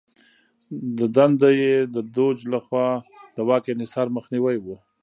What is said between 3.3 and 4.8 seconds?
د واک انحصار مخنیوی و.